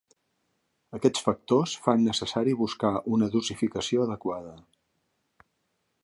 Aquests 0.99 1.25
factors 1.25 1.73
fan 1.83 2.01
necessari 2.05 2.55
buscar 2.61 2.93
una 3.17 3.27
dosificació 3.35 4.07
adequada. 4.09 4.55